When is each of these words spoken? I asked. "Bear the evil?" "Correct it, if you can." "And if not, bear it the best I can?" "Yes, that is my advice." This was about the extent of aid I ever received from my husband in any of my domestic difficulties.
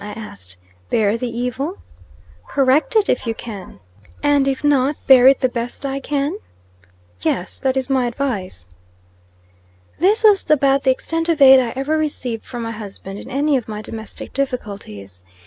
I 0.03 0.13
asked. 0.13 0.57
"Bear 0.89 1.15
the 1.15 1.29
evil?" 1.29 1.77
"Correct 2.49 2.95
it, 2.95 3.07
if 3.07 3.27
you 3.27 3.35
can." 3.35 3.79
"And 4.23 4.47
if 4.47 4.63
not, 4.63 4.95
bear 5.05 5.27
it 5.27 5.41
the 5.41 5.47
best 5.47 5.85
I 5.85 5.99
can?" 5.99 6.39
"Yes, 7.21 7.59
that 7.59 7.77
is 7.77 7.87
my 7.87 8.07
advice." 8.07 8.69
This 9.99 10.23
was 10.23 10.49
about 10.49 10.81
the 10.85 10.89
extent 10.91 11.29
of 11.29 11.39
aid 11.39 11.59
I 11.59 11.69
ever 11.75 11.99
received 11.99 12.45
from 12.45 12.63
my 12.63 12.71
husband 12.71 13.19
in 13.19 13.29
any 13.29 13.57
of 13.57 13.67
my 13.67 13.83
domestic 13.83 14.33
difficulties. 14.33 15.21